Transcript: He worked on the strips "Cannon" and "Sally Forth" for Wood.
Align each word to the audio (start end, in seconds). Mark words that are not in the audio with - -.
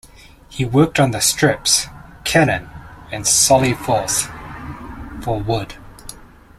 He 0.49 0.65
worked 0.65 0.99
on 0.99 1.11
the 1.11 1.19
strips 1.19 1.85
"Cannon" 2.23 2.67
and 3.11 3.27
"Sally 3.27 3.75
Forth" 3.75 4.31
for 5.23 5.39
Wood. 5.39 5.75